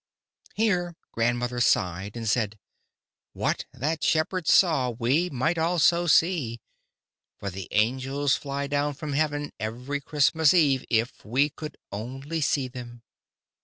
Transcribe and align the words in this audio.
Here 0.55 0.95
grandmother 1.11 1.59
sighed 1.61 2.17
and 2.17 2.27
said: 2.27 2.57
"What 3.33 3.65
that 3.71 4.03
shepherd 4.03 4.47
saw 4.47 4.89
we 4.89 5.29
might 5.29 5.59
also 5.59 6.07
see, 6.07 6.59
for 7.37 7.51
the 7.51 7.67
angels 7.69 8.35
fly 8.35 8.65
down 8.65 8.95
from 8.95 9.13
heaven 9.13 9.51
every 9.59 10.01
Christmas 10.01 10.55
Eve, 10.55 10.83
if 10.89 11.23
we 11.23 11.51
could 11.51 11.77
only 11.91 12.41
see 12.41 12.67
them." 12.67 13.03